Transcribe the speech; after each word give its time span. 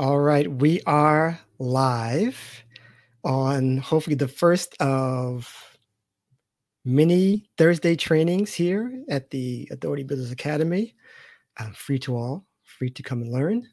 All 0.00 0.18
right, 0.18 0.50
we 0.50 0.80
are 0.86 1.38
live 1.58 2.64
on 3.22 3.76
hopefully 3.76 4.16
the 4.16 4.28
first 4.28 4.74
of 4.80 5.76
many 6.86 7.50
Thursday 7.58 7.96
trainings 7.96 8.54
here 8.54 9.04
at 9.10 9.28
the 9.28 9.68
Authority 9.70 10.02
Business 10.02 10.32
Academy. 10.32 10.94
Um, 11.58 11.74
free 11.74 11.98
to 11.98 12.16
all, 12.16 12.46
free 12.62 12.88
to 12.88 13.02
come 13.02 13.20
and 13.20 13.30
learn. 13.30 13.68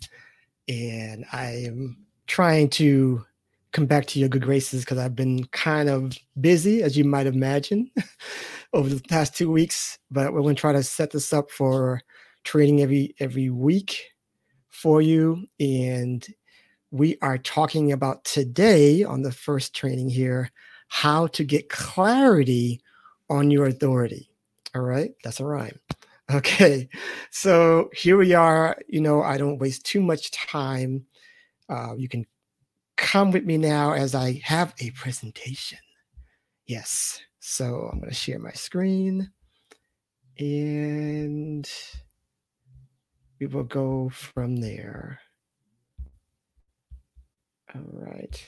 And 0.68 1.24
I 1.32 1.64
am 1.66 2.06
trying 2.28 2.72
to 2.72 3.24
come 3.72 3.86
back 3.86 4.06
to 4.08 4.20
your 4.20 4.28
good 4.28 4.44
graces 4.44 4.82
because 4.82 4.98
I've 4.98 5.16
been 5.16 5.46
kind 5.54 5.88
of 5.88 6.12
busy, 6.42 6.84
as 6.84 6.98
you 6.98 7.06
might 7.06 7.28
imagine, 7.28 7.90
over 8.74 8.90
the 8.90 9.02
past 9.08 9.38
two 9.38 9.50
weeks. 9.50 9.98
But 10.12 10.34
we're 10.34 10.42
going 10.42 10.58
to 10.58 10.60
try 10.60 10.74
to 10.74 10.84
set 10.84 11.12
this 11.12 11.32
up 11.32 11.52
for 11.52 12.02
training 12.44 12.82
every 12.82 13.16
every 13.22 13.50
week 13.50 14.12
for 14.78 15.02
you. 15.02 15.44
And 15.60 16.26
we 16.92 17.18
are 17.22 17.38
talking 17.38 17.92
about 17.92 18.24
today 18.24 19.04
on 19.04 19.24
the 19.24 19.32
first 19.32 19.76
training 19.76 20.10
here 20.10 20.52
how 20.88 21.28
to 21.28 21.44
get 21.44 21.70
clarity 21.70 22.82
on 23.30 23.52
your 23.52 23.66
authority. 23.66 24.30
All 24.76 24.82
right, 24.82 25.12
that's 25.24 25.40
a 25.40 25.46
rhyme. 25.46 25.80
Okay, 26.30 26.90
so 27.32 27.90
here 27.94 28.18
we 28.18 28.34
are. 28.34 28.78
You 28.90 29.00
know, 29.00 29.24
I 29.24 29.38
don't 29.38 29.60
waste 29.60 29.86
too 29.86 30.02
much 30.02 30.30
time. 30.32 31.06
Uh, 31.70 31.96
you 31.96 32.10
can 32.10 32.26
come 32.98 33.32
with 33.32 33.46
me 33.46 33.58
now 33.58 33.94
as 33.94 34.14
I 34.14 34.42
have 34.44 34.74
a 34.82 34.92
presentation. 34.92 35.78
Yes, 36.66 37.22
so 37.40 37.90
I'm 37.90 38.00
going 38.00 38.10
to 38.10 38.14
share 38.14 38.40
my 38.40 38.52
screen 38.52 39.32
and 40.38 41.66
we 43.40 43.48
will 43.48 43.64
go 43.64 44.10
from 44.10 44.58
there. 44.58 45.20
All 47.76 47.82
right. 47.92 48.44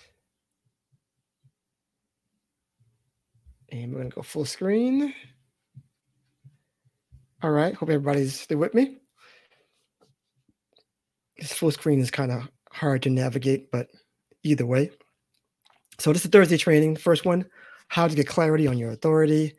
And 3.71 3.91
we're 3.91 3.99
going 3.99 4.09
to 4.09 4.15
go 4.15 4.21
full 4.23 4.45
screen. 4.45 5.13
All 7.43 7.51
right. 7.51 7.75
Hope 7.75 7.89
everybody's 7.89 8.39
still 8.39 8.57
with 8.57 8.73
me. 8.73 8.97
This 11.37 11.53
full 11.53 11.71
screen 11.71 11.99
is 11.99 12.11
kind 12.11 12.31
of 12.31 12.49
hard 12.71 13.03
to 13.03 13.09
navigate, 13.09 13.71
but 13.71 13.89
either 14.43 14.65
way. 14.65 14.89
So 15.99 16.11
this 16.13 16.25
is 16.25 16.31
Thursday 16.31 16.57
training. 16.57 16.95
First 16.95 17.25
one, 17.25 17.45
how 17.89 18.07
to 18.07 18.15
get 18.15 18.27
clarity 18.27 18.67
on 18.67 18.77
your 18.77 18.91
authority. 18.91 19.53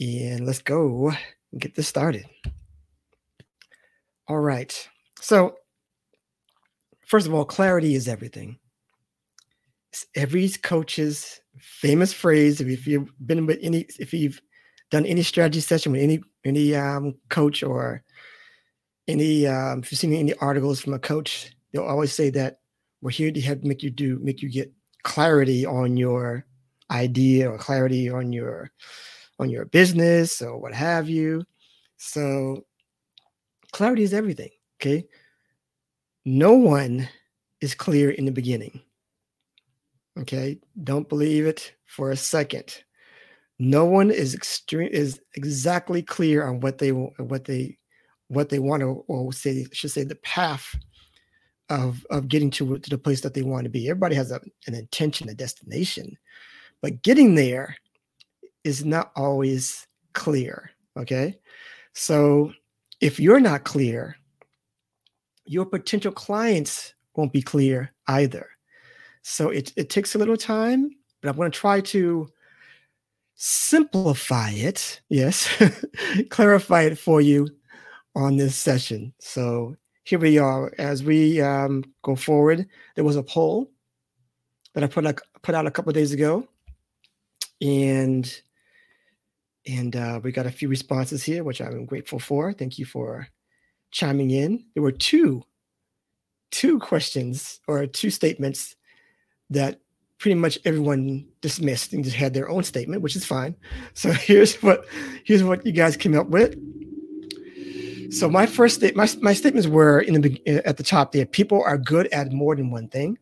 And 0.00 0.44
let's 0.46 0.62
go 0.62 1.12
and 1.52 1.60
get 1.60 1.76
this 1.76 1.88
started. 1.88 2.26
All 4.28 4.40
right. 4.40 4.88
So, 5.20 5.56
first 7.06 7.26
of 7.26 7.34
all, 7.34 7.44
clarity 7.44 7.94
is 7.94 8.08
everything. 8.08 8.58
It's 9.92 10.06
every 10.14 10.48
coach's 10.48 11.40
famous 11.58 12.12
phrase. 12.12 12.60
If 12.60 12.86
you've 12.86 13.10
been 13.26 13.46
with 13.46 13.58
any, 13.62 13.86
if 13.98 14.12
you've 14.12 14.40
done 14.90 15.06
any 15.06 15.22
strategy 15.22 15.60
session 15.60 15.92
with 15.92 16.02
any 16.02 16.20
any 16.44 16.74
um, 16.74 17.14
coach 17.28 17.62
or 17.62 18.02
any, 19.06 19.46
um, 19.46 19.80
if 19.80 19.92
you've 19.92 19.98
seen 19.98 20.14
any 20.14 20.34
articles 20.34 20.80
from 20.80 20.94
a 20.94 20.98
coach, 20.98 21.54
they'll 21.72 21.84
always 21.84 22.12
say 22.12 22.30
that 22.30 22.58
we're 23.02 23.10
here 23.10 23.30
to 23.30 23.40
help 23.40 23.62
make 23.62 23.82
you 23.82 23.90
do 23.90 24.18
make 24.22 24.40
you 24.40 24.50
get 24.50 24.72
clarity 25.02 25.66
on 25.66 25.96
your 25.96 26.46
idea 26.90 27.50
or 27.50 27.58
clarity 27.58 28.08
on 28.08 28.32
your 28.32 28.70
on 29.38 29.50
your 29.50 29.66
business 29.66 30.40
or 30.40 30.58
what 30.58 30.72
have 30.72 31.08
you. 31.08 31.44
So 31.98 32.64
clarity 33.74 34.04
is 34.04 34.14
everything. 34.14 34.50
Okay. 34.80 35.04
No 36.24 36.52
one 36.52 37.08
is 37.60 37.74
clear 37.74 38.10
in 38.10 38.24
the 38.24 38.30
beginning. 38.30 38.80
Okay. 40.18 40.60
Don't 40.82 41.08
believe 41.08 41.44
it 41.44 41.74
for 41.84 42.12
a 42.12 42.16
second. 42.16 42.84
No 43.58 43.84
one 43.84 44.10
is 44.12 44.32
extreme 44.34 44.88
is 44.90 45.20
exactly 45.34 46.02
clear 46.02 46.46
on 46.46 46.60
what 46.60 46.78
they 46.78 46.90
what 46.90 47.44
they 47.44 47.76
what 48.28 48.48
they 48.48 48.60
want 48.60 48.80
to 48.80 49.04
or 49.08 49.32
say 49.32 49.66
should 49.72 49.90
say 49.90 50.04
the 50.04 50.14
path 50.16 50.74
of 51.68 52.06
of 52.10 52.28
getting 52.28 52.50
to, 52.52 52.78
to 52.78 52.90
the 52.90 52.98
place 52.98 53.22
that 53.22 53.34
they 53.34 53.42
want 53.42 53.64
to 53.64 53.70
be. 53.70 53.88
Everybody 53.88 54.14
has 54.14 54.30
a, 54.30 54.40
an 54.68 54.74
intention, 54.74 55.28
a 55.28 55.34
destination, 55.34 56.16
but 56.80 57.02
getting 57.02 57.34
there 57.34 57.76
is 58.62 58.84
not 58.84 59.10
always 59.16 59.86
clear. 60.12 60.70
Okay. 60.96 61.38
So 61.92 62.52
if 63.04 63.20
you're 63.20 63.38
not 63.38 63.64
clear, 63.64 64.16
your 65.44 65.66
potential 65.66 66.10
clients 66.10 66.94
won't 67.14 67.34
be 67.34 67.42
clear 67.42 67.92
either. 68.08 68.48
So 69.20 69.50
it, 69.50 69.74
it 69.76 69.90
takes 69.90 70.14
a 70.14 70.18
little 70.18 70.38
time, 70.38 70.90
but 71.20 71.28
I'm 71.28 71.36
going 71.36 71.50
to 71.50 71.58
try 71.58 71.82
to 71.82 72.26
simplify 73.34 74.52
it. 74.52 75.02
Yes, 75.10 75.54
clarify 76.30 76.84
it 76.84 76.98
for 76.98 77.20
you 77.20 77.46
on 78.16 78.38
this 78.38 78.56
session. 78.56 79.12
So 79.18 79.76
here 80.04 80.18
we 80.18 80.38
are. 80.38 80.72
As 80.78 81.04
we 81.04 81.42
um, 81.42 81.84
go 82.02 82.16
forward, 82.16 82.66
there 82.94 83.04
was 83.04 83.16
a 83.16 83.22
poll 83.22 83.70
that 84.72 84.82
I 84.82 84.86
put 84.86 85.06
out, 85.06 85.20
put 85.42 85.54
out 85.54 85.66
a 85.66 85.70
couple 85.70 85.92
days 85.92 86.12
ago, 86.12 86.48
and 87.60 88.34
and 89.66 89.96
uh, 89.96 90.20
we 90.22 90.32
got 90.32 90.46
a 90.46 90.50
few 90.50 90.68
responses 90.68 91.22
here, 91.22 91.44
which 91.44 91.60
I'm 91.60 91.86
grateful 91.86 92.18
for. 92.18 92.52
Thank 92.52 92.78
you 92.78 92.84
for 92.84 93.28
chiming 93.90 94.30
in. 94.30 94.64
There 94.74 94.82
were 94.82 94.92
two, 94.92 95.42
two 96.50 96.78
questions 96.78 97.60
or 97.66 97.86
two 97.86 98.10
statements 98.10 98.76
that 99.50 99.80
pretty 100.18 100.34
much 100.34 100.58
everyone 100.64 101.26
dismissed 101.40 101.92
and 101.92 102.04
just 102.04 102.16
had 102.16 102.34
their 102.34 102.48
own 102.48 102.64
statement, 102.64 103.02
which 103.02 103.16
is 103.16 103.24
fine. 103.24 103.54
So 103.94 104.10
here's 104.12 104.56
what 104.62 104.86
here's 105.24 105.44
what 105.44 105.64
you 105.64 105.72
guys 105.72 105.96
came 105.96 106.16
up 106.16 106.28
with. 106.28 106.56
So 108.12 108.28
my 108.30 108.46
first 108.46 108.76
state, 108.76 108.94
my, 108.94 109.08
my 109.20 109.32
statements 109.32 109.66
were 109.66 110.00
in 110.00 110.20
the 110.20 110.40
at 110.46 110.76
the 110.76 110.84
top 110.84 111.12
there. 111.12 111.26
People 111.26 111.62
are 111.64 111.78
good 111.78 112.06
at 112.12 112.32
more 112.32 112.54
than 112.54 112.70
one 112.70 112.88
thing, 112.88 113.18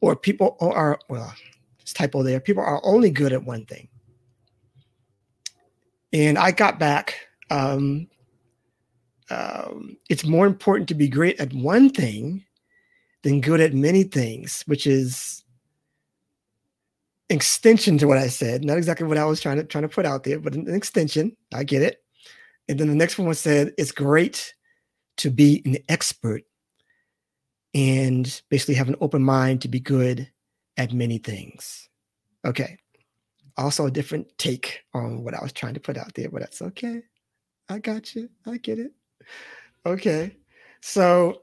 or 0.00 0.14
people 0.14 0.56
are 0.60 0.98
well, 1.08 1.32
it's 1.80 1.92
typo 1.92 2.22
there. 2.22 2.40
People 2.40 2.62
are 2.62 2.80
only 2.84 3.10
good 3.10 3.32
at 3.32 3.44
one 3.44 3.64
thing. 3.64 3.88
And 6.12 6.38
I 6.38 6.50
got 6.50 6.78
back. 6.78 7.16
Um, 7.50 8.08
um, 9.30 9.96
it's 10.10 10.24
more 10.24 10.46
important 10.46 10.88
to 10.88 10.94
be 10.94 11.08
great 11.08 11.40
at 11.40 11.52
one 11.54 11.88
thing 11.90 12.44
than 13.22 13.40
good 13.40 13.60
at 13.60 13.72
many 13.72 14.02
things, 14.02 14.62
which 14.66 14.86
is 14.86 15.42
extension 17.30 17.96
to 17.98 18.06
what 18.06 18.18
I 18.18 18.26
said. 18.26 18.64
Not 18.64 18.76
exactly 18.76 19.06
what 19.06 19.16
I 19.16 19.24
was 19.24 19.40
trying 19.40 19.56
to 19.56 19.64
trying 19.64 19.82
to 19.82 19.88
put 19.88 20.06
out 20.06 20.24
there, 20.24 20.38
but 20.38 20.54
an 20.54 20.72
extension. 20.74 21.36
I 21.54 21.64
get 21.64 21.82
it. 21.82 22.02
And 22.68 22.78
then 22.78 22.88
the 22.88 22.94
next 22.94 23.18
one 23.18 23.32
said, 23.34 23.72
"It's 23.78 23.92
great 23.92 24.54
to 25.18 25.30
be 25.30 25.62
an 25.64 25.78
expert 25.88 26.42
and 27.74 28.42
basically 28.50 28.74
have 28.74 28.88
an 28.88 28.96
open 29.00 29.22
mind 29.22 29.62
to 29.62 29.68
be 29.68 29.80
good 29.80 30.30
at 30.76 30.92
many 30.92 31.18
things." 31.18 31.88
Okay 32.44 32.76
also 33.56 33.86
a 33.86 33.90
different 33.90 34.26
take 34.38 34.82
on 34.94 35.24
what 35.24 35.34
I 35.34 35.42
was 35.42 35.52
trying 35.52 35.74
to 35.74 35.80
put 35.80 35.96
out 35.96 36.14
there, 36.14 36.28
but 36.30 36.40
that's 36.40 36.62
okay. 36.62 37.02
I 37.68 37.78
got 37.78 38.14
you. 38.14 38.28
I 38.46 38.58
get 38.58 38.78
it. 38.78 38.92
Okay. 39.84 40.36
So, 40.80 41.42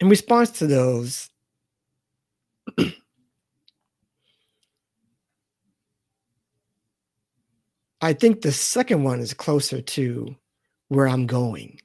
in 0.00 0.08
response 0.08 0.50
to 0.58 0.66
those, 0.66 1.28
I 8.00 8.12
think 8.14 8.40
the 8.40 8.52
second 8.52 9.04
one 9.04 9.20
is 9.20 9.34
closer 9.34 9.80
to 9.80 10.34
where 10.88 11.06
I'm 11.08 11.26
going. 11.26 11.80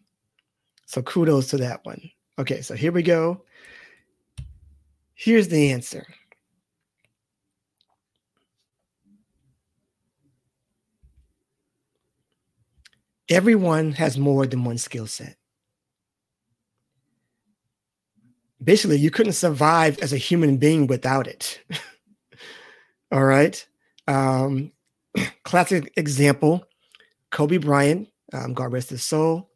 So, 0.85 1.01
kudos 1.01 1.47
to 1.49 1.57
that 1.57 1.83
one. 1.85 2.01
Okay. 2.39 2.61
So, 2.61 2.75
here 2.75 2.91
we 2.91 3.03
go. 3.03 3.43
Here's 5.13 5.47
the 5.47 5.71
answer. 5.71 6.05
Everyone 13.29 13.93
has 13.93 14.17
more 14.17 14.45
than 14.45 14.63
one 14.63 14.77
skill 14.77 15.07
set. 15.07 15.37
Basically, 18.63 18.97
you 18.97 19.11
couldn't 19.11 19.33
survive 19.33 19.99
as 19.99 20.13
a 20.13 20.17
human 20.17 20.57
being 20.57 20.87
without 20.87 21.27
it. 21.27 21.61
All 23.11 23.23
right. 23.23 23.65
Um, 24.07 24.71
classic 25.43 25.93
example 25.97 26.65
Kobe 27.31 27.57
Bryant, 27.57 28.09
um, 28.33 28.53
God 28.53 28.71
rest 28.71 28.89
his 28.89 29.03
soul, 29.03 29.49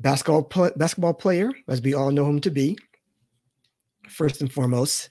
basketball, 0.00 0.42
pl- 0.42 0.72
basketball 0.76 1.14
player, 1.14 1.52
as 1.68 1.80
we 1.80 1.94
all 1.94 2.10
know 2.10 2.26
him 2.26 2.40
to 2.40 2.50
be, 2.50 2.76
first 4.08 4.40
and 4.40 4.52
foremost. 4.52 5.10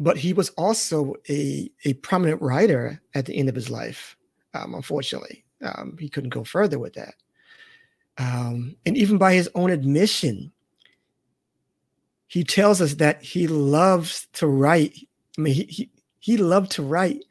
But 0.00 0.16
he 0.18 0.32
was 0.32 0.50
also 0.50 1.14
a, 1.28 1.70
a 1.84 1.94
prominent 1.94 2.40
writer 2.42 3.00
at 3.14 3.26
the 3.26 3.34
end 3.34 3.48
of 3.48 3.54
his 3.54 3.70
life, 3.70 4.16
um, 4.54 4.74
unfortunately. 4.74 5.44
Um, 5.62 5.96
he 5.98 6.08
couldn't 6.08 6.30
go 6.30 6.44
further 6.44 6.78
with 6.78 6.94
that. 6.94 7.14
Um, 8.18 8.76
and 8.84 8.96
even 8.96 9.18
by 9.18 9.34
his 9.34 9.48
own 9.54 9.70
admission, 9.70 10.52
he 12.26 12.44
tells 12.44 12.80
us 12.80 12.94
that 12.94 13.22
he 13.22 13.46
loves 13.46 14.26
to 14.34 14.46
write. 14.46 14.94
I 15.36 15.40
mean, 15.40 15.54
he, 15.54 15.64
he, 15.64 15.90
he 16.18 16.36
loved 16.36 16.72
to 16.72 16.82
write 16.82 17.24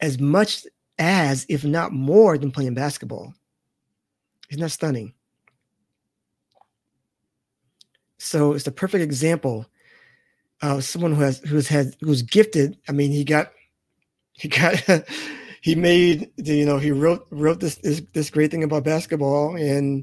as 0.00 0.18
much 0.18 0.66
as, 0.98 1.46
if 1.48 1.64
not 1.64 1.92
more, 1.92 2.36
than 2.36 2.50
playing 2.50 2.74
basketball. 2.74 3.34
Isn't 4.50 4.62
that 4.62 4.70
stunning? 4.70 5.12
So 8.18 8.52
it's 8.52 8.64
the 8.64 8.72
perfect 8.72 9.04
example 9.04 9.66
of 10.60 10.84
someone 10.84 11.14
who 11.14 11.22
has 11.22 11.38
who's 11.40 11.68
had 11.68 11.94
who's 12.00 12.22
gifted. 12.22 12.76
I 12.88 12.92
mean, 12.92 13.12
he 13.12 13.24
got 13.24 13.52
he 14.32 14.48
got 14.48 14.82
he 15.68 15.74
made 15.74 16.30
the, 16.38 16.56
you 16.56 16.64
know 16.64 16.78
he 16.78 16.90
wrote 16.90 17.26
wrote 17.30 17.60
this, 17.60 17.76
this 17.76 18.00
this 18.14 18.30
great 18.30 18.50
thing 18.50 18.64
about 18.64 18.84
basketball 18.84 19.54
and 19.54 20.02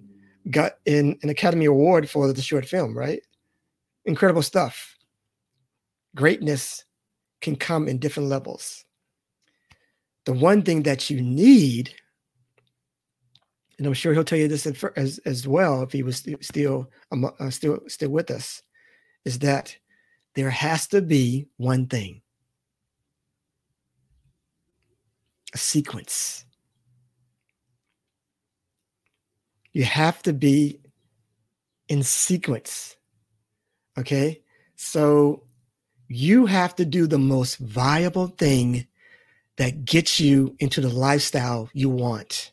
got 0.52 0.74
in 0.86 1.18
an 1.24 1.30
Academy 1.30 1.66
Award 1.66 2.08
for 2.08 2.32
the 2.32 2.42
short 2.42 2.66
film. 2.68 2.96
Right, 2.96 3.24
incredible 4.06 4.44
stuff. 4.44 4.96
Greatness 6.16 6.86
can 7.42 7.56
come 7.56 7.88
in 7.88 7.98
different 7.98 8.30
levels. 8.30 8.86
The 10.26 10.34
one 10.34 10.62
thing 10.62 10.84
that 10.84 11.10
you 11.10 11.20
need 11.20 11.96
and 13.80 13.88
I'm 13.88 13.94
sure 13.94 14.14
he'll 14.14 14.24
tell 14.24 14.38
you 14.38 14.48
this 14.48 14.68
as 14.96 15.18
as 15.26 15.48
well 15.48 15.82
if 15.82 15.92
he 15.92 16.04
was 16.04 16.24
still 16.42 16.92
uh, 17.12 17.50
still 17.50 17.80
still 17.88 18.10
with 18.12 18.30
us, 18.30 18.62
is 19.26 19.40
that 19.40 19.76
there 20.36 20.52
has 20.52 20.86
to 20.90 21.02
be 21.02 21.48
one 21.58 21.88
thing, 21.88 22.22
a 25.56 25.58
sequence. 25.58 26.46
You 29.72 29.86
have 29.86 30.22
to 30.24 30.34
be 30.34 30.82
in 31.88 32.04
sequence. 32.04 32.98
Okay, 33.98 34.42
so 34.76 35.44
you 36.10 36.46
have 36.46 36.76
to 36.76 36.86
do 36.86 37.08
the 37.08 37.18
most 37.18 37.56
viable 37.58 38.28
thing 38.28 38.86
that 39.56 39.86
gets 39.86 40.20
you 40.20 40.56
into 40.60 40.82
the 40.82 40.90
lifestyle 40.90 41.70
you 41.74 41.90
want 41.90 42.52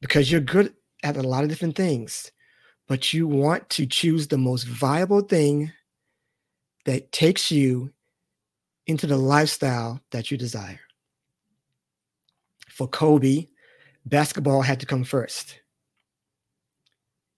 because 0.00 0.32
you're 0.32 0.40
good 0.40 0.74
at 1.02 1.18
a 1.18 1.22
lot 1.22 1.44
of 1.44 1.50
different 1.50 1.76
things, 1.76 2.32
but 2.88 3.12
you 3.12 3.28
want 3.28 3.68
to 3.68 3.84
choose 3.84 4.28
the 4.28 4.38
most 4.38 4.64
viable 4.64 5.20
thing 5.20 5.72
that 6.86 7.12
takes 7.12 7.50
you 7.50 7.92
into 8.86 9.06
the 9.06 9.16
lifestyle 9.16 10.00
that 10.10 10.30
you 10.30 10.36
desire. 10.36 10.80
For 12.68 12.88
Kobe, 12.88 13.46
basketball 14.04 14.62
had 14.62 14.80
to 14.80 14.86
come 14.86 15.04
first. 15.04 15.60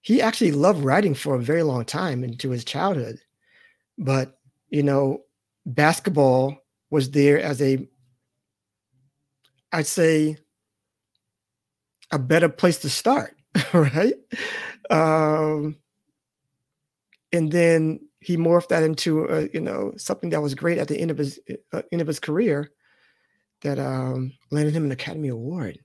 He 0.01 0.21
actually 0.21 0.53
loved 0.53 0.85
writing 0.85 1.15
for 1.15 1.35
a 1.35 1.43
very 1.43 1.63
long 1.63 1.85
time 1.85 2.25
into 2.25 2.51
his 2.51 2.65
childhood, 2.65 3.19
but 3.99 4.39
you 4.69 4.83
know, 4.83 5.23
basketball 5.67 6.59
was 6.91 7.11
there 7.11 7.41
as 7.41 7.63
a, 7.63 7.89
I'd 9.73 9.87
say, 9.87 10.37
a 12.11 12.19
better 12.19 12.49
place 12.49 12.79
to 12.79 12.91
start, 12.91 13.37
right? 13.73 14.15
Um, 14.91 15.77
and 17.33 17.51
then 17.51 18.01
he 18.25 18.39
morphed 18.39 18.69
that 18.69 18.83
into 18.83 19.27
a, 19.27 19.49
you 19.53 19.61
know 19.61 19.93
something 19.99 20.31
that 20.31 20.41
was 20.41 20.55
great 20.55 20.79
at 20.79 20.89
the 20.89 20.99
end 20.99 21.11
of 21.11 21.19
his 21.19 21.39
uh, 21.75 21.83
end 21.93 22.01
of 22.01 22.09
his 22.09 22.19
career 22.19 22.71
that 23.61 23.79
um, 23.79 24.33
landed 24.51 24.75
him 24.75 24.85
an 24.85 24.93
Academy 24.93 25.29
Award. 25.29 25.79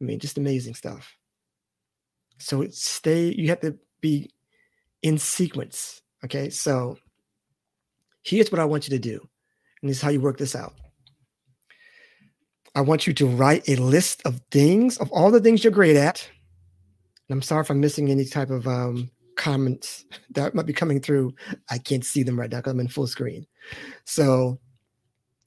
I 0.00 0.04
mean, 0.04 0.18
just 0.18 0.36
amazing 0.36 0.74
stuff. 0.74 1.16
So 2.38 2.66
stay. 2.70 3.34
You 3.34 3.48
have 3.48 3.60
to 3.60 3.78
be 4.02 4.30
in 5.02 5.16
sequence. 5.16 6.02
Okay, 6.24 6.50
so 6.50 6.98
here's 8.22 8.52
what 8.52 8.60
I 8.60 8.66
want 8.66 8.86
you 8.86 8.96
to 8.96 9.02
do, 9.02 9.26
and 9.80 9.88
this 9.88 9.96
is 9.96 10.02
how 10.02 10.10
you 10.10 10.20
work 10.20 10.36
this 10.36 10.54
out. 10.54 10.74
I 12.74 12.82
want 12.82 13.06
you 13.06 13.14
to 13.14 13.26
write 13.26 13.66
a 13.66 13.76
list 13.76 14.20
of 14.26 14.42
things, 14.50 14.98
of 14.98 15.10
all 15.10 15.30
the 15.30 15.40
things 15.40 15.64
you're 15.64 15.72
great 15.72 15.96
at. 15.96 16.28
And 17.28 17.36
I'm 17.36 17.42
sorry 17.42 17.62
if 17.62 17.70
I'm 17.70 17.80
missing 17.80 18.10
any 18.10 18.26
type 18.26 18.50
of 18.50 18.68
um, 18.68 19.10
comments 19.36 20.04
that 20.30 20.54
might 20.54 20.66
be 20.66 20.72
coming 20.72 21.00
through. 21.00 21.34
I 21.70 21.78
can't 21.78 22.04
see 22.04 22.22
them 22.22 22.38
right 22.38 22.50
now 22.50 22.58
because 22.58 22.72
I'm 22.72 22.80
in 22.80 22.88
full 22.88 23.06
screen. 23.06 23.46
So, 24.04 24.58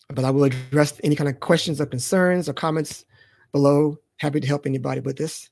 but 0.10 0.26
I 0.26 0.32
will 0.32 0.46
address 0.46 1.00
any 1.04 1.16
kind 1.16 1.30
of 1.30 1.40
questions 1.40 1.82
or 1.82 1.86
concerns 1.86 2.48
or 2.48 2.54
comments 2.54 3.06
below. 3.52 3.98
Happy 4.18 4.40
to 4.40 4.48
help 4.48 4.66
anybody 4.66 5.02
with 5.02 5.18
this. 5.18 5.50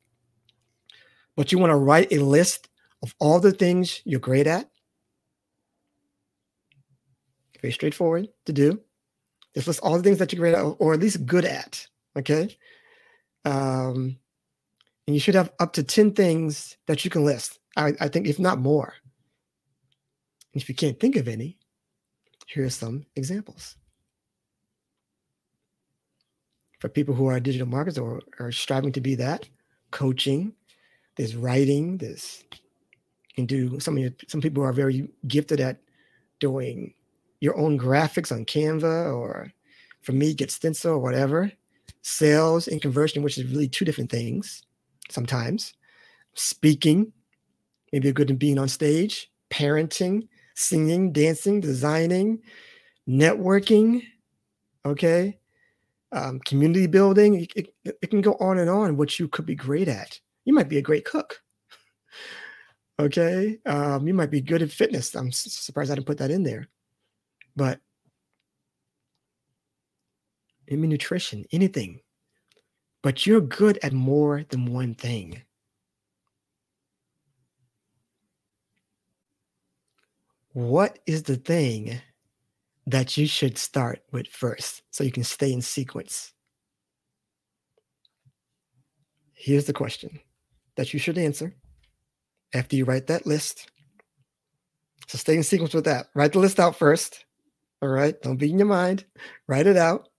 But 1.36 1.51
you 1.51 1.60
want 1.60 1.72
to 1.72 1.78
write 1.78 2.12
a 2.12 2.19
list 2.19 2.69
of 3.04 3.13
all 3.19 3.39
the 3.39 3.51
things 3.51 4.01
you're 4.06 4.19
great 4.19 4.48
at. 4.48 4.69
Very 7.62 7.72
straightforward 7.72 8.30
to 8.45 8.54
do. 8.54 8.81
Just 9.56 9.68
list 9.68 9.80
all 9.81 9.98
the 9.98 10.04
things 10.04 10.19
that 10.19 10.31
you're 10.31 10.40
great 10.40 10.56
at, 10.56 10.62
or 10.62 10.94
at 10.94 11.00
least 11.00 11.25
good 11.25 11.45
at. 11.45 11.86
Okay. 12.18 12.57
Um, 13.45 14.18
and 15.07 15.16
you 15.16 15.19
should 15.19 15.36
have 15.36 15.51
up 15.60 15.74
to 15.74 15.83
10 15.83 16.13
things 16.13 16.78
that 16.88 17.06
you 17.06 17.12
can 17.12 17.24
list. 17.24 17.60
I, 17.78 17.94
I 18.00 18.08
think, 18.08 18.28
if 18.28 18.40
not 18.40 18.60
more. 18.60 18.94
And 20.54 20.62
if 20.62 20.68
you 20.68 20.76
can't 20.76 21.00
think 21.00 21.16
of 21.16 21.28
any, 21.28 21.58
here 22.48 22.66
are 22.66 22.70
some 22.70 23.06
examples. 23.16 23.76
For 26.80 26.90
people 26.90 27.16
who 27.16 27.28
are 27.28 27.40
digital 27.40 27.68
marketers 27.68 27.98
or 27.98 28.22
are 28.40 28.52
striving 28.52 28.92
to 28.94 29.02
be 29.02 29.16
that, 29.16 29.48
coaching, 29.92 30.54
there's 31.16 31.36
writing, 31.36 31.98
there's 31.98 32.44
you 32.52 33.36
can 33.36 33.46
do 33.46 33.80
some 33.80 33.98
some 34.28 34.42
people 34.42 34.64
are 34.64 34.74
very 34.74 35.10
gifted 35.28 35.60
at 35.60 35.80
doing 36.40 36.94
your 37.40 37.58
own 37.58 37.78
graphics 37.80 38.32
on 38.32 38.46
Canva 38.46 39.14
or 39.16 39.52
for 40.02 40.12
me, 40.12 40.34
get 40.34 40.52
stencil 40.52 40.94
or 40.94 41.00
whatever. 41.00 41.52
Sales 42.02 42.68
and 42.68 42.82
conversion, 42.82 43.24
which 43.24 43.38
is 43.38 43.52
really 43.52 43.68
two 43.68 43.86
different 43.86 44.10
things 44.10 44.64
sometimes. 45.10 45.74
Speaking, 46.36 47.12
maybe 47.92 48.07
you're 48.07 48.13
good 48.13 48.31
at 48.31 48.39
being 48.39 48.60
on 48.60 48.68
stage, 48.68 49.31
parenting, 49.50 50.28
singing, 50.56 51.12
dancing, 51.12 51.60
designing, 51.60 52.39
networking, 53.07 54.04
okay, 54.86 55.38
um, 56.12 56.39
community 56.42 56.88
building. 56.88 57.42
It, 57.56 57.74
it, 57.86 57.98
it 58.01 58.10
can 58.10 58.22
go 58.22 58.34
on 58.39 58.60
and 58.60 58.69
on 58.69 58.98
what 58.98 59.19
you 59.19 59.28
could 59.28 59.45
be 59.45 59.56
great 59.56 59.88
at. 59.88 60.19
You 60.45 60.54
might 60.54 60.69
be 60.69 60.78
a 60.78 60.81
great 60.81 61.06
cook. 61.06 61.42
okay, 63.00 63.57
um, 63.66 64.07
you 64.07 64.14
might 64.14 64.31
be 64.31 64.42
good 64.42 64.62
at 64.62 64.71
fitness. 64.71 65.16
I'm 65.16 65.31
surprised 65.31 65.92
I 65.92 65.95
didn't 65.95 66.07
put 66.07 66.18
that 66.19 66.31
in 66.31 66.44
there. 66.44 66.68
But 67.56 67.80
mean, 70.76 70.90
nutrition, 70.90 71.45
anything. 71.52 72.02
But 73.04 73.26
you're 73.26 73.42
good 73.42 73.80
at 73.83 73.94
more 73.94 74.44
than 74.50 74.66
one 74.66 74.95
thing. 74.95 75.44
What 80.57 80.97
is 81.06 81.21
the 81.21 81.35
thing 81.35 82.02
that 82.87 83.16
you 83.16 83.28
should 83.28 83.59
start 83.59 84.02
with 84.11 84.26
first 84.26 84.81
so 84.90 85.04
you 85.04 85.11
can 85.11 85.23
stay 85.23 85.54
in 85.54 85.61
sequence? 85.61 86.33
Here's 89.35 89.66
the 89.66 89.73
question 89.73 90.19
that 90.76 90.95
you 90.95 90.99
should 90.99 91.19
answer 91.19 91.54
after 92.56 92.76
you 92.76 92.85
write 92.85 93.06
that 93.06 93.28
list. 93.28 93.69
So 95.07 95.19
stay 95.19 95.35
in 95.35 95.44
sequence 95.44 95.76
with 95.76 95.85
that. 95.85 96.07
Write 96.16 96.33
the 96.33 96.40
list 96.40 96.59
out 96.59 96.76
first. 96.76 97.23
All 97.83 97.90
right. 97.90 98.19
Don't 98.23 98.37
be 98.37 98.49
in 98.49 98.57
your 98.57 98.68
mind. 98.68 99.06
Write 99.45 99.68
it 99.68 99.78
out. 99.78 100.09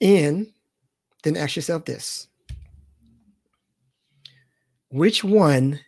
And 0.00 0.48
then 1.22 1.36
ask 1.36 1.54
yourself 1.54 1.84
this 1.84 2.26
Which 4.88 5.22
one 5.22 5.78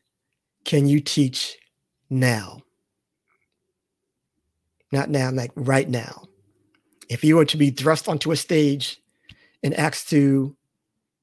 can 0.64 0.86
you 0.86 1.00
teach 1.00 1.58
now? 2.08 2.62
Not 4.92 5.10
now, 5.10 5.30
like 5.30 5.50
right 5.54 5.88
now. 5.88 6.24
If 7.08 7.24
you 7.24 7.36
were 7.36 7.44
to 7.46 7.56
be 7.56 7.70
thrust 7.70 8.08
onto 8.08 8.32
a 8.32 8.36
stage 8.36 9.00
and 9.62 9.74
asked 9.74 10.08
to 10.10 10.56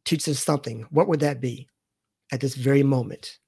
teach 0.06 0.28
us 0.28 0.40
something, 0.40 0.86
what 0.90 1.08
would 1.08 1.22
that 1.22 1.42
be 1.42 1.68
at 2.32 2.42
this 2.42 2.56
very 2.56 2.84
moment? 2.84 3.40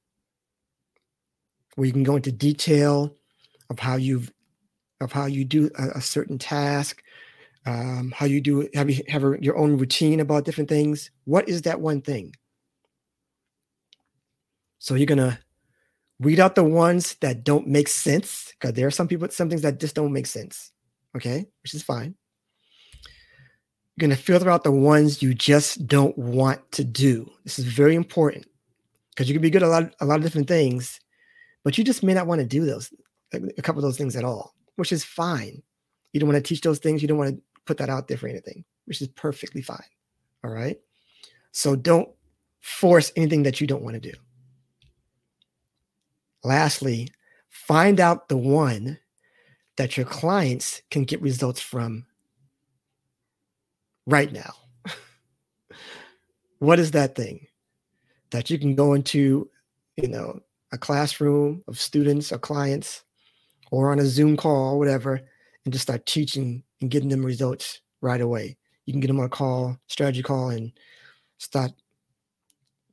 Where 1.75 1.85
you 1.85 1.93
can 1.93 2.03
go 2.03 2.15
into 2.15 2.31
detail 2.31 3.15
of 3.69 3.79
how 3.79 3.95
you've 3.95 4.31
of 5.01 5.11
how 5.11 5.25
you 5.25 5.43
do 5.43 5.69
a, 5.77 5.97
a 5.97 6.01
certain 6.01 6.37
task, 6.37 7.03
um, 7.65 8.13
how 8.15 8.25
you 8.25 8.39
do 8.39 8.69
have 8.73 8.89
you 8.89 9.03
have 9.09 9.23
a, 9.23 9.37
your 9.41 9.57
own 9.57 9.77
routine 9.77 10.19
about 10.19 10.45
different 10.45 10.69
things. 10.69 11.11
What 11.25 11.49
is 11.49 11.63
that 11.63 11.81
one 11.81 12.01
thing? 12.01 12.33
So 14.79 14.95
you're 14.95 15.05
gonna 15.05 15.39
weed 16.19 16.39
out 16.39 16.55
the 16.55 16.63
ones 16.63 17.15
that 17.15 17.43
don't 17.43 17.67
make 17.67 17.87
sense 17.87 18.53
because 18.53 18.73
there 18.73 18.87
are 18.87 18.91
some 18.91 19.07
people 19.07 19.27
some 19.29 19.49
things 19.49 19.61
that 19.61 19.79
just 19.79 19.95
don't 19.95 20.13
make 20.13 20.27
sense. 20.27 20.71
Okay, 21.15 21.45
which 21.63 21.73
is 21.73 21.83
fine. 21.83 22.15
You're 23.95 24.09
going 24.09 24.17
to 24.17 24.21
filter 24.21 24.49
out 24.49 24.65
the 24.65 24.71
ones 24.71 25.21
you 25.21 25.33
just 25.33 25.87
don't 25.87 26.17
want 26.17 26.69
to 26.73 26.83
do. 26.83 27.31
This 27.45 27.57
is 27.59 27.65
very 27.65 27.95
important 27.95 28.45
because 29.11 29.29
you 29.29 29.33
can 29.33 29.41
be 29.41 29.49
good 29.49 29.63
at 29.63 29.67
a 29.67 29.71
lot, 29.71 29.95
a 30.01 30.05
lot 30.05 30.17
of 30.17 30.23
different 30.23 30.49
things, 30.49 30.99
but 31.63 31.77
you 31.77 31.85
just 31.85 32.03
may 32.03 32.13
not 32.13 32.27
want 32.27 32.41
to 32.41 32.47
do 32.47 32.65
those, 32.65 32.93
a 33.33 33.61
couple 33.61 33.79
of 33.79 33.83
those 33.83 33.97
things 33.97 34.17
at 34.17 34.25
all, 34.25 34.53
which 34.75 34.91
is 34.91 35.05
fine. 35.05 35.63
You 36.11 36.19
don't 36.19 36.27
want 36.27 36.43
to 36.43 36.47
teach 36.47 36.59
those 36.59 36.79
things. 36.79 37.01
You 37.01 37.07
don't 37.07 37.17
want 37.17 37.37
to 37.37 37.41
put 37.65 37.77
that 37.77 37.89
out 37.89 38.09
there 38.09 38.17
for 38.17 38.27
anything, 38.27 38.65
which 38.83 39.01
is 39.01 39.07
perfectly 39.07 39.61
fine. 39.61 39.79
All 40.43 40.51
right. 40.51 40.77
So 41.53 41.77
don't 41.77 42.09
force 42.59 43.13
anything 43.15 43.43
that 43.43 43.61
you 43.61 43.67
don't 43.67 43.83
want 43.83 43.93
to 43.93 44.11
do. 44.11 44.17
Lastly, 46.45 47.09
find 47.49 47.99
out 47.99 48.29
the 48.29 48.37
one 48.37 48.99
that 49.77 49.97
your 49.97 50.05
clients 50.05 50.83
can 50.91 51.03
get 51.03 51.19
results 51.19 51.59
from 51.59 52.05
right 54.05 54.31
now. 54.31 54.53
what 56.59 56.77
is 56.79 56.91
that 56.91 57.15
thing 57.15 57.47
that 58.29 58.51
you 58.51 58.59
can 58.59 58.75
go 58.75 58.93
into, 58.93 59.49
you 59.97 60.07
know, 60.07 60.39
a 60.71 60.77
classroom 60.77 61.63
of 61.67 61.79
students 61.79 62.31
or 62.31 62.37
clients 62.37 63.03
or 63.71 63.91
on 63.91 63.97
a 63.97 64.05
Zoom 64.05 64.37
call 64.37 64.73
or 64.73 64.77
whatever, 64.77 65.19
and 65.65 65.73
just 65.73 65.83
start 65.83 66.05
teaching 66.05 66.61
and 66.79 66.91
getting 66.91 67.09
them 67.09 67.25
results 67.25 67.81
right 68.01 68.21
away. 68.21 68.55
You 68.85 68.93
can 68.93 68.99
get 68.99 69.07
them 69.07 69.19
on 69.19 69.25
a 69.25 69.29
call, 69.29 69.79
strategy 69.87 70.21
call, 70.21 70.49
and 70.49 70.71
start 71.39 71.71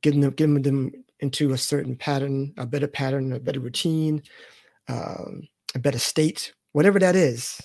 getting 0.01 0.21
them, 0.21 0.31
getting 0.31 0.59
them 0.63 0.91
into 1.23 1.53
a 1.53 1.57
certain 1.57 1.95
pattern, 1.95 2.53
a 2.57 2.65
better 2.65 2.87
pattern, 2.87 3.31
a 3.31 3.39
better 3.39 3.61
routine, 3.61 4.21
um, 4.89 5.47
a 5.73 5.79
better 5.79 5.97
state, 5.97 6.53
whatever 6.73 6.99
that 6.99 7.15
is. 7.15 7.61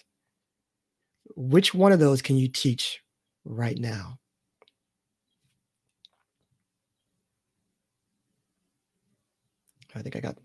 Which 1.35 1.75
one 1.75 1.91
of 1.91 1.99
those 1.99 2.23
can 2.23 2.37
you 2.37 2.49
teach 2.49 3.03
right 3.45 3.77
now? 3.77 4.21
I 9.95 10.03
think 10.03 10.15
I 10.15 10.21
got, 10.21 10.39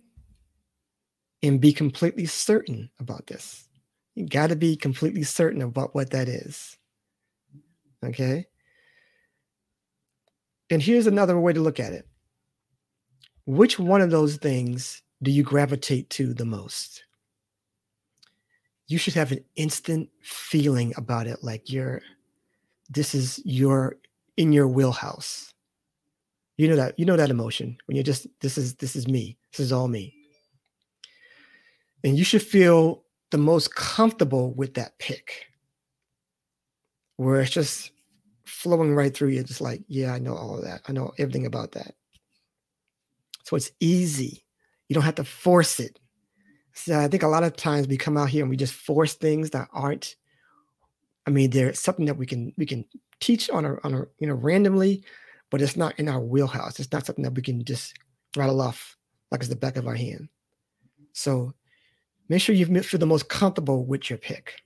and 1.43 1.62
be 1.62 1.72
completely 1.72 2.25
certain 2.25 2.89
about 3.00 3.27
this. 3.27 3.67
You 4.15 4.27
got 4.27 4.48
to 4.48 4.55
be 4.55 4.75
completely 4.75 5.22
certain 5.22 5.62
about 5.62 5.93
what 5.93 6.10
that 6.12 6.27
is. 6.27 6.77
Okay. 8.03 8.48
And 10.72 10.82
here's 10.82 11.05
another 11.05 11.39
way 11.39 11.53
to 11.53 11.60
look 11.60 11.79
at 11.79 11.93
it 11.93 12.08
which 13.45 13.79
one 13.79 14.01
of 14.01 14.12
those 14.12 14.38
things 14.38 15.01
do 15.21 15.31
you 15.31 15.43
gravitate 15.43 16.09
to 16.12 16.33
the 16.33 16.45
most? 16.45 17.03
You 18.88 18.97
should 18.97 19.13
have 19.13 19.31
an 19.31 19.43
instant 19.55 20.09
feeling 20.21 20.93
about 20.97 21.27
it, 21.27 21.43
like 21.43 21.71
you're, 21.71 22.01
this 22.89 23.15
is 23.15 23.41
your, 23.45 23.95
in 24.38 24.51
your 24.51 24.67
wheelhouse. 24.67 25.53
You 26.57 26.67
know 26.67 26.75
that, 26.75 27.00
you 27.00 27.05
know 27.05 27.17
that 27.17 27.31
emotion 27.31 27.77
when 27.85 27.95
you're 27.95 28.03
just, 28.03 28.27
this 28.41 28.57
is, 28.57 28.75
this 28.75 28.95
is 28.95 29.07
me. 29.07 29.38
This 29.51 29.62
is 29.62 29.71
all 29.71 29.88
me. 29.88 30.13
And 32.03 32.17
you 32.17 32.23
should 32.23 32.43
feel 32.43 33.03
the 33.31 33.38
most 33.38 33.73
comfortable 33.73 34.53
with 34.53 34.75
that 34.75 35.00
pick, 35.00 35.47
where 37.17 37.41
it's 37.41 37.51
just 37.51 37.91
flowing 38.45 38.93
right 38.93 39.15
through 39.15 39.29
you, 39.29 39.43
just 39.43 39.62
like, 39.62 39.81
yeah, 39.88 40.13
I 40.13 40.19
know 40.19 40.35
all 40.35 40.57
of 40.57 40.65
that. 40.65 40.81
I 40.88 40.91
know 40.91 41.13
everything 41.17 41.45
about 41.45 41.71
that. 41.71 41.95
So 43.43 43.55
it's 43.55 43.71
easy. 43.79 44.45
You 44.88 44.95
don't 44.95 45.03
have 45.03 45.15
to 45.15 45.23
force 45.23 45.79
it. 45.79 46.00
So 46.73 47.00
I 47.00 47.07
think 47.07 47.23
a 47.23 47.27
lot 47.27 47.43
of 47.43 47.55
times 47.55 47.88
we 47.88 47.97
come 47.97 48.17
out 48.17 48.29
here 48.29 48.41
and 48.41 48.50
we 48.50 48.57
just 48.57 48.73
force 48.73 49.13
things 49.13 49.51
that 49.51 49.67
aren't. 49.71 50.15
I 51.27 51.29
mean, 51.29 51.51
there's 51.51 51.79
something 51.79 52.05
that 52.05 52.17
we 52.17 52.25
can 52.25 52.53
we 52.57 52.65
can 52.65 52.85
teach 53.19 53.50
on 53.50 53.65
a 53.65 53.77
on 53.83 53.93
a 53.93 54.05
you 54.19 54.27
know 54.27 54.33
randomly, 54.33 55.03
but 55.50 55.62
it's 55.62 55.77
not 55.77 55.97
in 56.00 56.09
our 56.09 56.19
wheelhouse. 56.19 56.79
It's 56.79 56.91
not 56.91 57.05
something 57.05 57.23
that 57.23 57.35
we 57.35 57.41
can 57.41 57.63
just 57.63 57.93
rattle 58.35 58.62
off 58.62 58.97
like 59.31 59.41
it's 59.41 59.50
the 59.50 59.55
back 59.55 59.77
of 59.77 59.88
our 59.88 59.95
hand. 59.95 60.29
So 61.13 61.53
make 62.27 62.41
sure 62.41 62.55
you 62.55 62.65
feel 62.81 63.00
the 63.00 63.05
most 63.05 63.29
comfortable 63.29 63.85
with 63.85 64.09
your 64.09 64.17
pick. 64.17 64.62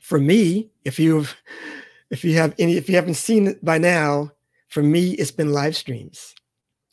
For 0.00 0.18
me, 0.18 0.70
if 0.84 0.98
you've 0.98 1.36
if 2.10 2.24
you 2.24 2.34
have 2.36 2.54
any 2.58 2.76
if 2.76 2.88
you 2.88 2.94
haven't 2.94 3.14
seen 3.14 3.48
it 3.48 3.64
by 3.64 3.78
now, 3.78 4.32
for 4.68 4.82
me 4.82 5.10
it's 5.12 5.30
been 5.30 5.52
live 5.52 5.76
streams. 5.76 6.34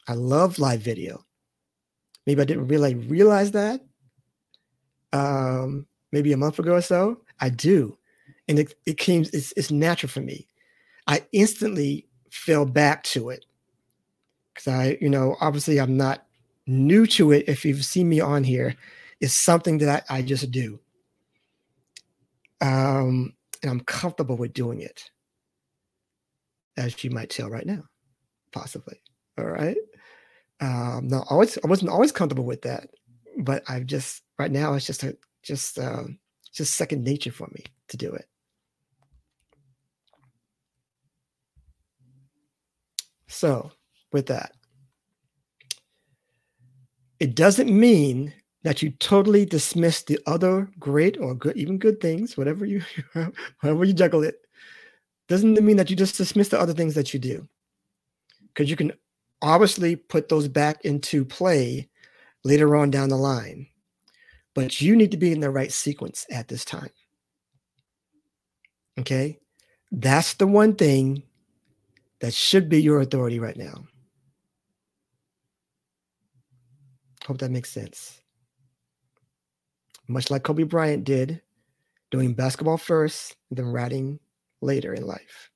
I 0.08 0.14
love 0.14 0.60
live 0.60 0.82
video. 0.82 1.26
Maybe 2.26 2.42
I 2.42 2.46
didn't 2.46 2.68
really 2.68 2.96
realize 2.96 3.52
that. 3.52 3.82
Um, 5.12 5.86
maybe 6.12 6.34
a 6.34 6.38
month 6.38 6.60
ago 6.60 6.74
or 6.74 6.82
so. 6.82 7.22
I 7.40 7.50
do. 7.50 7.98
And 8.48 8.60
it, 8.60 8.76
it 8.86 8.98
came, 8.98 9.26
it's, 9.34 9.54
it's 9.56 9.72
natural 9.72 10.10
for 10.10 10.22
me. 10.22 10.48
I 11.08 11.26
instantly 11.32 12.08
fell 12.32 12.66
back 12.66 13.04
to 13.04 13.30
it. 13.30 13.46
Because 14.54 14.68
I, 14.68 14.98
you 15.02 15.10
know, 15.10 15.36
obviously 15.42 15.80
I'm 15.80 15.98
not 15.98 16.26
new 16.68 17.06
to 17.08 17.32
it. 17.32 17.46
If 17.48 17.66
you've 17.66 17.86
seen 17.86 18.10
me 18.10 18.20
on 18.20 18.44
here, 18.44 18.76
it's 19.20 19.34
something 19.34 19.80
that 19.80 20.06
I, 20.10 20.18
I 20.18 20.22
just 20.22 20.52
do. 20.52 20.80
Um, 22.62 23.34
and 23.62 23.72
I'm 23.72 23.82
comfortable 23.82 24.38
with 24.38 24.54
doing 24.54 24.82
it, 24.82 25.10
as 26.78 27.04
you 27.04 27.10
might 27.10 27.30
tell 27.30 27.50
right 27.50 27.66
now, 27.66 27.84
possibly. 28.52 29.02
All 29.38 29.46
right. 29.46 29.78
Um, 30.64 31.10
not 31.10 31.28
always, 31.30 31.58
I 31.62 31.68
wasn't 31.68 31.92
always 31.92 32.14
comfortable 32.14 32.46
with 32.46 32.62
that, 32.62 32.88
but 33.40 33.64
I've 33.68 33.86
just 33.86 34.22
right 34.40 34.50
now 34.50 34.74
it's 34.76 34.86
just 34.86 35.04
a 35.04 35.18
just 35.44 35.78
um, 35.78 36.20
just 36.54 36.76
second 36.76 37.04
nature 37.04 37.34
for 37.34 37.50
me 37.54 37.66
to 37.90 37.98
do 37.98 38.14
it. 38.14 38.26
So, 43.28 43.74
with 44.14 44.28
that, 44.28 44.54
it 47.20 47.36
doesn't 47.36 47.70
mean 47.70 48.34
that 48.64 48.82
you 48.82 48.92
totally 48.92 49.46
dismiss 49.46 50.04
the 50.04 50.18
other 50.26 50.72
great 50.80 51.18
or 51.20 51.36
good, 51.36 51.58
even 51.58 51.78
good 51.78 52.00
things, 52.00 52.38
whatever 52.38 52.66
you, 52.66 52.82
however 53.58 53.84
you 53.84 53.92
juggle 53.94 54.24
it. 54.24 54.36
Doesn't 55.28 55.62
mean 55.62 55.76
that 55.76 55.90
you 55.90 55.98
just 55.98 56.16
dismiss 56.16 56.48
the 56.48 56.60
other 56.60 56.74
things 56.74 56.96
that 56.96 57.14
you 57.14 57.20
do, 57.20 57.50
because 58.48 58.70
you 58.70 58.78
can 58.78 58.94
obviously 59.44 59.96
put 59.96 60.30
those 60.30 60.48
back 60.48 60.84
into 60.86 61.26
play 61.26 61.90
later 62.44 62.76
on 62.76 62.90
down 62.90 63.10
the 63.10 63.18
line. 63.18 63.68
But 64.56 64.82
you 64.82 64.96
need 64.96 65.12
to 65.12 65.18
be 65.18 65.32
in 65.32 65.42
the 65.42 65.50
right 65.50 65.72
sequence 65.72 66.26
at 66.32 66.48
this 66.48 66.64
time. 66.64 66.90
Okay? 69.00 69.40
That's 69.92 70.36
the 70.36 70.48
one 70.48 70.76
thing 70.76 71.24
that 72.22 72.34
should 72.34 72.70
be 72.70 72.82
your 72.82 73.02
authority 73.02 73.40
right 73.40 73.58
now. 73.58 73.84
Hope 77.26 77.40
that 77.40 77.52
makes 77.52 77.72
sense. 77.72 78.22
Much 80.08 80.30
like 80.30 80.44
Kobe 80.44 80.64
Bryant 80.64 81.04
did, 81.04 81.42
doing 82.12 82.34
basketball 82.34 82.78
first, 82.78 83.36
then 83.52 83.66
writing 83.66 84.20
later 84.62 84.94
in 84.94 85.06
life. 85.06 85.50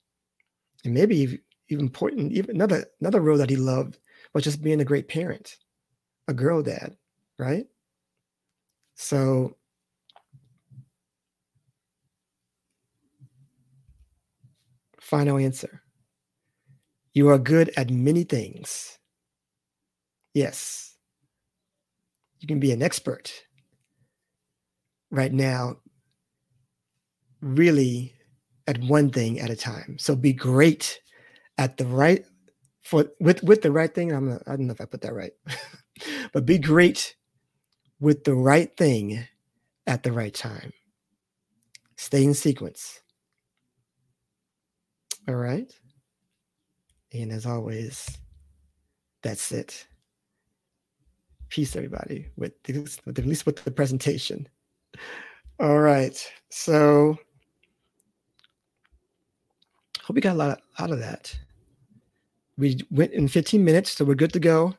And 0.86 0.94
maybe 0.94 1.40
important, 1.70 2.32
even 2.32 2.56
another 2.56 2.86
another 3.02 3.22
role 3.22 3.38
that 3.38 3.50
he 3.50 3.56
loved 3.56 3.98
was 4.34 4.44
just 4.44 4.62
being 4.62 4.82
a 4.82 4.86
great 4.86 5.08
parent, 5.08 5.58
a 6.28 6.34
girl 6.34 6.62
dad, 6.62 6.96
right? 7.38 7.66
So 8.96 9.56
final 15.00 15.38
answer. 15.38 15.82
You 17.14 17.30
are 17.30 17.40
good 17.40 17.72
at 17.78 17.90
many 17.90 18.24
things. 18.24 19.00
Yes. 20.34 20.96
You 22.40 22.48
can 22.48 22.60
be 22.60 22.72
an 22.72 22.84
expert 22.84 23.32
right 25.10 25.34
now, 25.34 25.78
really 27.42 28.14
at 28.68 28.78
one 28.80 29.10
thing 29.10 29.40
at 29.40 29.50
a 29.50 29.56
time. 29.56 29.98
So 29.98 30.16
be 30.16 30.34
great 30.34 31.00
at 31.58 31.78
the 31.78 31.86
right 31.86 32.26
for 32.84 33.06
with 33.20 33.44
with 33.44 33.62
the 33.62 33.72
right 33.72 33.94
thing. 33.94 34.12
I'm 34.12 34.32
I 34.48 34.56
don't 34.56 34.68
know 34.68 34.74
if 34.74 34.82
I 34.82 34.86
put 34.86 35.02
that 35.02 35.14
right, 35.14 35.34
but 36.34 36.46
be 36.46 36.58
great 36.58 37.16
with 38.00 38.24
the 38.24 38.36
right 38.36 38.76
thing 38.78 39.26
at 39.86 40.04
the 40.04 40.12
right 40.12 40.34
time. 40.34 40.72
Stay 41.98 42.24
in 42.24 42.34
sequence. 42.34 43.02
All 45.28 45.36
right. 45.36 45.72
And 47.14 47.32
as 47.32 47.46
always, 47.46 48.18
that's 49.24 49.52
it. 49.52 49.88
Peace, 51.50 51.76
everybody, 51.76 52.28
with, 52.36 52.54
with 52.68 53.20
at 53.20 53.26
least 53.26 53.46
with 53.46 53.64
the 53.64 53.72
presentation. 53.72 54.48
All 55.60 55.80
right. 55.80 56.18
So 56.50 57.18
hope 60.04 60.16
you 60.16 60.22
got 60.22 60.36
a 60.36 60.40
lot 60.40 60.62
out 60.80 60.92
of 60.92 61.00
that 61.00 61.36
we 62.58 62.80
went 62.90 63.14
in 63.14 63.28
15 63.28 63.64
minutes, 63.64 63.92
so 63.92 64.06
we're 64.06 64.16
good 64.16 64.34
to 64.34 64.40
go. 64.40 64.76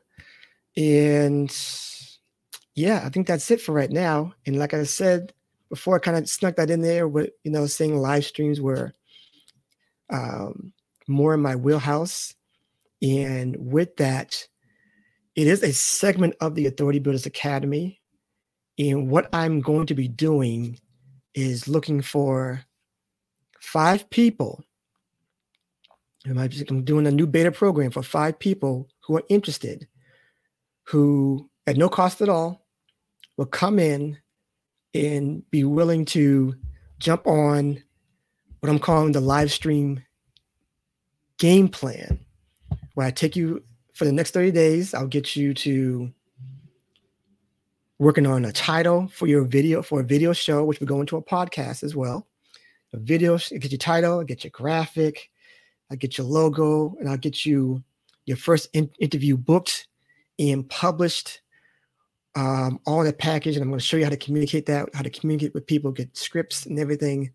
And 0.77 1.55
yeah, 2.75 3.03
I 3.05 3.09
think 3.09 3.27
that's 3.27 3.51
it 3.51 3.61
for 3.61 3.73
right 3.73 3.91
now. 3.91 4.35
And 4.47 4.59
like 4.59 4.75
I 4.75 4.85
said 4.85 5.33
before, 5.69 5.97
I 5.97 5.99
kind 5.99 6.17
of 6.17 6.29
snuck 6.29 6.57
that 6.57 6.71
in 6.71 6.81
there 6.81 7.09
with 7.09 7.31
you 7.45 7.51
know 7.51 7.67
saying 7.67 7.97
live 7.97 8.25
streams 8.25 8.61
were 8.61 8.95
um, 10.11 10.73
more 11.07 11.35
in 11.35 11.41
my 11.41 11.57
wheelhouse. 11.57 12.35
And 13.03 13.57
with 13.59 13.97
that, 13.97 14.47
it 15.37 15.47
is 15.47 15.63
a 15.63 15.73
segment 15.73 16.35
of 16.41 16.55
the 16.55 16.67
Authority 16.67 16.99
Builders 16.99 17.27
Academy. 17.27 18.01
And 18.79 19.11
what 19.11 19.29
I'm 19.33 19.61
going 19.61 19.87
to 19.87 19.95
be 19.95 20.09
doing 20.09 20.79
is 21.35 21.69
looking 21.69 22.01
for 22.01 22.65
five 23.61 24.09
people. 24.11 24.65
I'm 26.27 26.85
doing 26.85 27.07
a 27.07 27.11
new 27.11 27.27
beta 27.27 27.53
program 27.53 27.91
for 27.91 28.03
five 28.03 28.39
people 28.39 28.89
who 29.01 29.17
are 29.17 29.23
interested, 29.29 29.87
who 30.85 31.49
at 31.67 31.77
no 31.77 31.89
cost 31.89 32.21
at 32.21 32.29
all 32.29 32.67
will 33.37 33.47
come 33.47 33.79
in 33.79 34.19
and 34.95 35.49
be 35.51 35.65
willing 35.65 36.05
to 36.07 36.55
jump 36.99 37.27
on 37.27 37.83
what 38.61 38.71
I'm 38.71 38.79
calling 38.79 39.13
the 39.13 39.21
live 39.21 39.53
stream 39.53 40.03
game 41.39 41.69
plan, 41.69 42.19
where 42.95 43.07
I 43.07 43.11
take 43.11 43.37
you 43.37 43.63
for 43.95 44.05
the 44.05 44.13
next 44.13 44.33
30 44.33 44.51
days. 44.51 44.95
I'll 44.95 45.07
get 45.07 45.37
you 45.37 45.55
to 45.55 46.13
working 47.99 48.27
on 48.27 48.45
a 48.45 48.53
title 48.53 49.09
for 49.09 49.27
your 49.27 49.45
video 49.45 49.83
for 49.83 50.01
a 50.01 50.05
video 50.05 50.33
show, 50.33 50.65
which 50.65 50.81
will 50.81 50.87
go 50.87 51.01
into 51.01 51.17
a 51.17 51.23
podcast 51.23 51.83
as 51.83 51.95
well. 51.95 52.27
A 52.93 52.99
video, 52.99 53.39
get 53.39 53.71
your 53.71 53.79
title, 53.79 54.25
get 54.25 54.45
your 54.45 54.51
graphic, 54.51 55.31
I 55.91 55.97
get 55.97 56.19
your 56.19 56.27
logo, 56.27 56.97
and 56.99 57.09
I'll 57.09 57.17
get 57.17 57.47
you 57.47 57.83
your 58.27 58.37
first 58.37 58.69
in- 58.73 58.91
interview 59.01 59.37
booked 59.37 59.89
and 60.39 60.69
published. 60.69 61.41
Um, 62.37 62.79
all 62.87 63.05
a 63.07 63.13
package, 63.13 63.57
and 63.57 63.63
I'm 63.63 63.71
going 63.71 63.81
to 63.81 63.85
show 63.85 63.97
you 63.97 64.05
how 64.05 64.11
to 64.11 64.17
communicate 64.17 64.67
that, 64.67 64.95
how 64.95 65.03
to 65.03 65.11
communicate 65.11 65.55
with 65.55 65.67
people, 65.67 65.91
get 65.91 66.17
scripts 66.17 66.67
and 66.67 66.79
everything, 66.79 67.33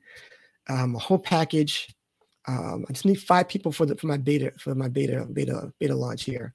um, 0.70 0.96
a 0.96 1.00
whole 1.00 1.20
package. 1.20 1.94
Um, 2.48 2.86
I 2.88 2.94
just 2.94 3.06
need 3.06 3.22
five 3.22 3.50
people 3.50 3.72
for 3.72 3.86
the 3.86 3.96
for 3.96 4.08
my 4.08 4.18
beta 4.18 4.52
for 4.60 4.76
my 4.76 4.88
beta 4.88 5.26
beta 5.32 5.74
beta 5.80 5.96
launch 5.96 6.24
here. 6.24 6.54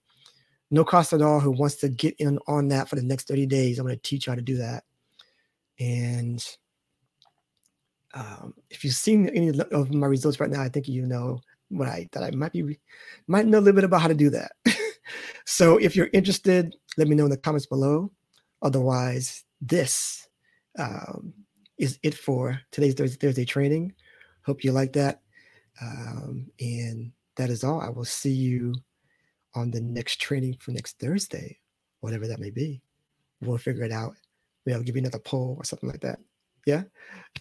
No 0.70 0.84
cost 0.84 1.12
at 1.12 1.22
all. 1.22 1.40
Who 1.40 1.50
wants 1.50 1.76
to 1.76 1.88
get 1.88 2.14
in 2.18 2.38
on 2.46 2.68
that 2.68 2.88
for 2.88 2.96
the 2.96 3.02
next 3.02 3.28
30 3.28 3.46
days? 3.46 3.78
I'm 3.78 3.86
going 3.86 3.96
to 3.96 4.02
teach 4.02 4.26
you 4.26 4.30
how 4.30 4.36
to 4.36 4.42
do 4.42 4.58
that. 4.58 4.84
And 5.80 6.44
um, 8.14 8.54
if 8.70 8.84
you've 8.84 8.94
seen 8.94 9.28
any 9.30 9.48
of 9.48 9.94
my 9.94 10.06
results 10.06 10.40
right 10.40 10.50
now, 10.50 10.62
I 10.62 10.68
think 10.68 10.88
you 10.88 11.06
know 11.06 11.40
what 11.68 11.88
I 11.88 12.08
that 12.12 12.22
I 12.22 12.30
might 12.30 12.52
be 12.52 12.78
might 13.26 13.46
know 13.46 13.58
a 13.58 13.60
little 13.60 13.74
bit 13.74 13.84
about 13.84 14.02
how 14.02 14.08
to 14.08 14.14
do 14.14 14.30
that. 14.30 14.52
so 15.46 15.76
if 15.76 15.94
you're 15.96 16.10
interested, 16.12 16.74
let 16.96 17.08
me 17.08 17.16
know 17.16 17.24
in 17.24 17.30
the 17.30 17.36
comments 17.36 17.66
below. 17.66 18.10
Otherwise, 18.62 19.44
this 19.60 20.26
um, 20.78 21.32
is 21.78 21.98
it 22.02 22.14
for 22.14 22.60
today's 22.72 22.94
Thursday, 22.94 23.44
training. 23.44 23.94
Hope 24.44 24.64
you 24.64 24.72
like 24.72 24.92
that. 24.94 25.20
Um, 25.80 26.48
and 26.58 27.12
that 27.36 27.50
is 27.50 27.62
all. 27.62 27.80
I 27.80 27.88
will 27.88 28.04
see 28.04 28.32
you 28.32 28.74
on 29.54 29.70
the 29.70 29.80
next 29.80 30.20
training 30.20 30.56
for 30.60 30.72
next 30.72 30.98
Thursday, 30.98 31.58
whatever 32.00 32.26
that 32.26 32.40
may 32.40 32.50
be. 32.50 32.82
We'll 33.40 33.58
figure 33.58 33.84
it 33.84 33.92
out. 33.92 34.14
Maybe 34.64 34.74
I'll 34.74 34.82
give 34.82 34.96
you 34.96 35.02
another 35.02 35.20
poll 35.20 35.54
or 35.58 35.64
something 35.64 35.88
like 35.88 36.00
that. 36.00 36.18
Yeah. 36.66 36.82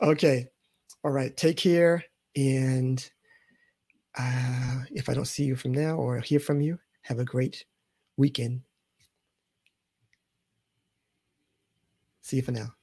Okay. 0.01 0.47
All 1.03 1.11
right. 1.11 1.35
Take 1.35 1.57
care. 1.57 2.03
And 2.35 3.09
uh, 4.17 4.83
if 4.91 5.09
I 5.09 5.13
don't 5.13 5.25
see 5.25 5.43
you 5.43 5.55
from 5.55 5.73
now 5.73 5.95
or 5.95 6.19
hear 6.19 6.39
from 6.39 6.61
you, 6.61 6.79
have 7.03 7.19
a 7.19 7.25
great 7.25 7.65
weekend. 8.17 8.61
See 12.21 12.37
you 12.37 12.41
for 12.41 12.51
now. 12.51 12.73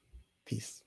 Peace. 0.45 0.84